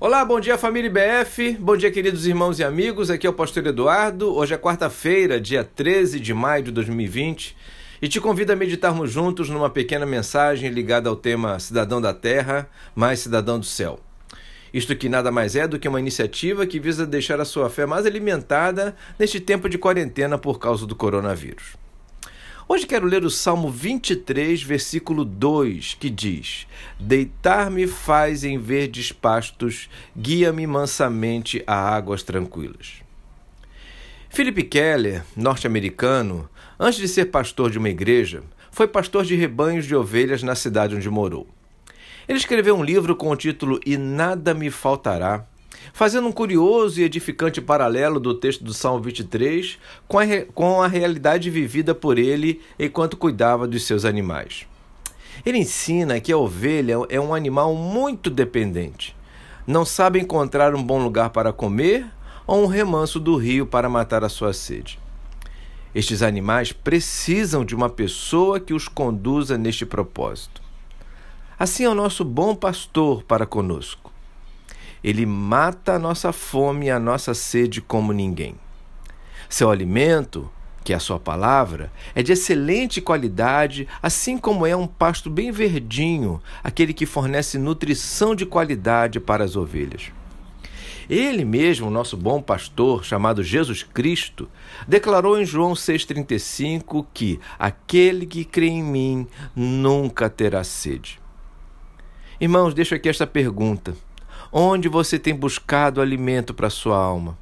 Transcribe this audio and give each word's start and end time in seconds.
Olá, 0.00 0.24
bom 0.24 0.38
dia 0.38 0.56
família 0.56 0.88
IBF, 0.88 1.56
bom 1.58 1.76
dia 1.76 1.90
queridos 1.90 2.24
irmãos 2.24 2.60
e 2.60 2.62
amigos, 2.62 3.10
aqui 3.10 3.26
é 3.26 3.30
o 3.30 3.32
pastor 3.32 3.66
Eduardo, 3.66 4.32
hoje 4.32 4.54
é 4.54 4.56
quarta-feira, 4.56 5.40
dia 5.40 5.64
13 5.64 6.20
de 6.20 6.32
maio 6.32 6.62
de 6.62 6.70
2020 6.70 7.56
e 8.00 8.06
te 8.06 8.20
convido 8.20 8.52
a 8.52 8.56
meditarmos 8.56 9.10
juntos 9.10 9.50
numa 9.50 9.68
pequena 9.68 10.06
mensagem 10.06 10.70
ligada 10.70 11.08
ao 11.08 11.16
tema 11.16 11.58
Cidadão 11.58 12.00
da 12.00 12.14
Terra, 12.14 12.70
mais 12.94 13.18
Cidadão 13.18 13.58
do 13.58 13.66
Céu. 13.66 13.98
Isto 14.72 14.94
que 14.94 15.08
nada 15.08 15.32
mais 15.32 15.56
é 15.56 15.66
do 15.66 15.80
que 15.80 15.88
uma 15.88 15.98
iniciativa 15.98 16.64
que 16.64 16.78
visa 16.78 17.04
deixar 17.04 17.40
a 17.40 17.44
sua 17.44 17.68
fé 17.68 17.84
mais 17.84 18.06
alimentada 18.06 18.94
neste 19.18 19.40
tempo 19.40 19.68
de 19.68 19.78
quarentena 19.78 20.38
por 20.38 20.60
causa 20.60 20.86
do 20.86 20.94
coronavírus. 20.94 21.76
Hoje 22.70 22.86
quero 22.86 23.06
ler 23.06 23.24
o 23.24 23.30
Salmo 23.30 23.70
23, 23.70 24.62
versículo 24.62 25.24
2, 25.24 25.94
que 25.94 26.10
diz: 26.10 26.66
Deitar-me 27.00 27.86
faz 27.86 28.44
em 28.44 28.58
verdes 28.58 29.10
pastos, 29.10 29.88
guia-me 30.14 30.66
mansamente 30.66 31.64
a 31.66 31.74
águas 31.74 32.22
tranquilas. 32.22 32.96
Philip 34.28 34.64
Keller, 34.64 35.24
norte-americano, 35.34 36.46
antes 36.78 36.98
de 36.98 37.08
ser 37.08 37.30
pastor 37.30 37.70
de 37.70 37.78
uma 37.78 37.88
igreja, 37.88 38.42
foi 38.70 38.86
pastor 38.86 39.24
de 39.24 39.34
rebanhos 39.34 39.86
de 39.86 39.96
ovelhas 39.96 40.42
na 40.42 40.54
cidade 40.54 40.94
onde 40.94 41.08
morou. 41.08 41.48
Ele 42.28 42.36
escreveu 42.36 42.76
um 42.76 42.84
livro 42.84 43.16
com 43.16 43.30
o 43.30 43.36
título 43.36 43.80
E 43.86 43.96
Nada 43.96 44.52
Me 44.52 44.70
Faltará, 44.70 45.46
fazendo 45.92 46.28
um 46.28 46.32
curioso 46.32 47.00
e 47.00 47.04
edificante 47.04 47.60
paralelo 47.60 48.20
do 48.20 48.34
texto 48.34 48.64
do 48.64 48.72
Salmo 48.74 49.02
23 49.02 49.78
com 50.06 50.18
a, 50.18 50.24
com 50.54 50.82
a 50.82 50.86
realidade 50.86 51.50
vivida 51.50 51.94
por 51.94 52.18
ele 52.18 52.60
enquanto 52.78 53.16
cuidava 53.16 53.66
dos 53.66 53.84
seus 53.84 54.04
animais. 54.04 54.66
Ele 55.44 55.58
ensina 55.58 56.20
que 56.20 56.32
a 56.32 56.38
ovelha 56.38 56.96
é 57.08 57.20
um 57.20 57.34
animal 57.34 57.74
muito 57.74 58.30
dependente. 58.30 59.16
Não 59.66 59.84
sabe 59.84 60.18
encontrar 60.18 60.74
um 60.74 60.82
bom 60.82 61.02
lugar 61.02 61.30
para 61.30 61.52
comer 61.52 62.06
ou 62.46 62.64
um 62.64 62.66
remanso 62.66 63.20
do 63.20 63.36
rio 63.36 63.66
para 63.66 63.88
matar 63.88 64.24
a 64.24 64.28
sua 64.28 64.52
sede. 64.52 64.98
Estes 65.94 66.22
animais 66.22 66.72
precisam 66.72 67.64
de 67.64 67.74
uma 67.74 67.88
pessoa 67.88 68.60
que 68.60 68.74
os 68.74 68.88
conduza 68.88 69.56
neste 69.56 69.84
propósito. 69.84 70.62
Assim 71.58 71.84
é 71.84 71.88
o 71.88 71.94
nosso 71.94 72.24
bom 72.24 72.54
pastor 72.54 73.22
para 73.24 73.44
conosco. 73.44 74.07
Ele 75.02 75.24
mata 75.24 75.94
a 75.94 75.98
nossa 75.98 76.32
fome 76.32 76.86
e 76.86 76.90
a 76.90 76.98
nossa 76.98 77.34
sede 77.34 77.80
como 77.80 78.12
ninguém. 78.12 78.54
Seu 79.48 79.70
alimento, 79.70 80.50
que 80.84 80.92
é 80.92 80.96
a 80.96 81.00
sua 81.00 81.18
palavra, 81.18 81.92
é 82.14 82.22
de 82.22 82.32
excelente 82.32 83.00
qualidade, 83.00 83.86
assim 84.02 84.38
como 84.38 84.66
é 84.66 84.74
um 84.74 84.86
pasto 84.86 85.30
bem 85.30 85.50
verdinho, 85.50 86.40
aquele 86.62 86.92
que 86.92 87.06
fornece 87.06 87.58
nutrição 87.58 88.34
de 88.34 88.46
qualidade 88.46 89.20
para 89.20 89.44
as 89.44 89.56
ovelhas. 89.56 90.10
Ele 91.08 91.42
mesmo, 91.42 91.90
nosso 91.90 92.18
bom 92.18 92.42
pastor, 92.42 93.02
chamado 93.02 93.42
Jesus 93.42 93.82
Cristo, 93.82 94.46
declarou 94.86 95.40
em 95.40 95.44
João 95.44 95.72
6,35 95.72 97.06
que 97.14 97.40
aquele 97.58 98.26
que 98.26 98.44
crê 98.44 98.66
em 98.66 98.82
mim 98.82 99.26
nunca 99.56 100.28
terá 100.28 100.62
sede. 100.62 101.18
Irmãos, 102.38 102.74
deixo 102.74 102.94
aqui 102.94 103.08
esta 103.08 103.26
pergunta. 103.26 103.96
Onde 104.52 104.88
você 104.88 105.18
tem 105.18 105.34
buscado 105.34 106.00
alimento 106.00 106.54
para 106.54 106.68
a 106.68 106.70
sua 106.70 106.96
alma? 106.96 107.36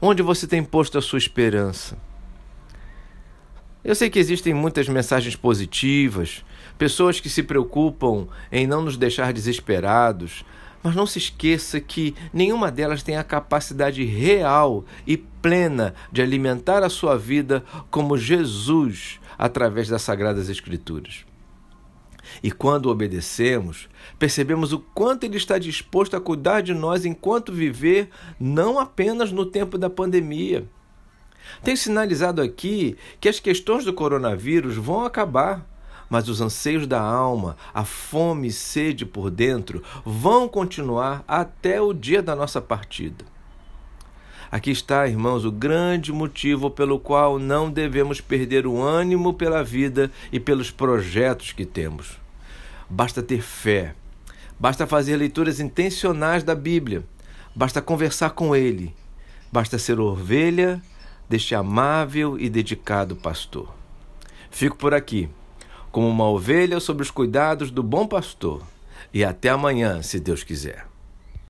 Onde 0.00 0.22
você 0.22 0.46
tem 0.46 0.62
posto 0.62 0.98
a 0.98 1.02
sua 1.02 1.18
esperança? 1.18 1.96
Eu 3.84 3.94
sei 3.94 4.08
que 4.08 4.18
existem 4.18 4.54
muitas 4.54 4.88
mensagens 4.88 5.36
positivas, 5.36 6.44
pessoas 6.78 7.20
que 7.20 7.28
se 7.28 7.42
preocupam 7.42 8.28
em 8.50 8.66
não 8.66 8.82
nos 8.82 8.96
deixar 8.96 9.32
desesperados, 9.32 10.44
mas 10.82 10.94
não 10.94 11.06
se 11.06 11.18
esqueça 11.18 11.80
que 11.80 12.14
nenhuma 12.32 12.70
delas 12.70 13.02
tem 13.02 13.16
a 13.16 13.24
capacidade 13.24 14.04
real 14.04 14.84
e 15.06 15.16
plena 15.16 15.94
de 16.12 16.22
alimentar 16.22 16.82
a 16.82 16.90
sua 16.90 17.18
vida 17.18 17.64
como 17.90 18.16
Jesus 18.16 19.20
através 19.38 19.88
das 19.88 20.02
Sagradas 20.02 20.48
Escrituras. 20.48 21.24
E 22.42 22.50
quando 22.50 22.90
obedecemos, 22.90 23.88
percebemos 24.18 24.72
o 24.72 24.78
quanto 24.78 25.24
Ele 25.24 25.36
está 25.36 25.58
disposto 25.58 26.16
a 26.16 26.20
cuidar 26.20 26.60
de 26.60 26.74
nós 26.74 27.04
enquanto 27.04 27.52
viver, 27.52 28.08
não 28.38 28.78
apenas 28.78 29.32
no 29.32 29.46
tempo 29.46 29.76
da 29.78 29.90
pandemia. 29.90 30.66
Tenho 31.62 31.76
sinalizado 31.76 32.40
aqui 32.40 32.96
que 33.20 33.28
as 33.28 33.38
questões 33.40 33.84
do 33.84 33.92
coronavírus 33.92 34.76
vão 34.76 35.04
acabar, 35.04 35.66
mas 36.08 36.28
os 36.28 36.40
anseios 36.40 36.86
da 36.86 37.00
alma, 37.00 37.56
a 37.72 37.84
fome 37.84 38.48
e 38.48 38.52
sede 38.52 39.04
por 39.04 39.30
dentro 39.30 39.82
vão 40.04 40.48
continuar 40.48 41.24
até 41.26 41.80
o 41.80 41.92
dia 41.92 42.22
da 42.22 42.36
nossa 42.36 42.60
partida. 42.60 43.33
Aqui 44.50 44.70
está, 44.70 45.08
irmãos, 45.08 45.44
o 45.44 45.50
grande 45.50 46.12
motivo 46.12 46.70
pelo 46.70 46.98
qual 46.98 47.38
não 47.38 47.70
devemos 47.70 48.20
perder 48.20 48.66
o 48.66 48.80
ânimo 48.82 49.34
pela 49.34 49.64
vida 49.64 50.10
e 50.32 50.38
pelos 50.38 50.70
projetos 50.70 51.52
que 51.52 51.64
temos. 51.64 52.18
Basta 52.88 53.22
ter 53.22 53.40
fé, 53.40 53.94
basta 54.58 54.86
fazer 54.86 55.16
leituras 55.16 55.60
intencionais 55.60 56.44
da 56.44 56.54
Bíblia, 56.54 57.02
basta 57.54 57.82
conversar 57.82 58.30
com 58.30 58.54
Ele, 58.54 58.94
basta 59.50 59.78
ser 59.78 59.98
ovelha 59.98 60.80
deste 61.28 61.54
amável 61.54 62.38
e 62.38 62.48
dedicado 62.48 63.16
pastor. 63.16 63.74
Fico 64.50 64.76
por 64.76 64.94
aqui, 64.94 65.28
como 65.90 66.08
uma 66.08 66.28
ovelha 66.28 66.78
sob 66.78 67.02
os 67.02 67.10
cuidados 67.10 67.70
do 67.70 67.82
bom 67.82 68.06
pastor, 68.06 68.62
e 69.12 69.24
até 69.24 69.48
amanhã, 69.48 70.02
se 70.02 70.20
Deus 70.20 70.44
quiser. 70.44 70.93